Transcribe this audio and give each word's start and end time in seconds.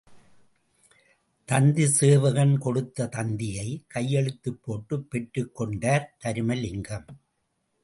தந்தி 1.49 1.85
சேவகன் 1.87 2.57
கொடுத்த 2.57 3.07
தந்தியை, 3.07 3.67
கையெழுத்து 3.87 4.53
போட்டு 4.53 5.01
பெற்றுக் 5.01 5.55
கொண்டார் 5.55 6.15
தருமலிங்கம். 6.25 7.07